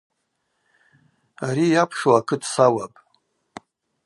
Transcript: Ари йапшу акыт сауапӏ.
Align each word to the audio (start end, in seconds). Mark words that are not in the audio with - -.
Ари 1.45 1.65
йапшу 1.75 2.11
акыт 2.19 2.41
сауапӏ. 2.51 2.97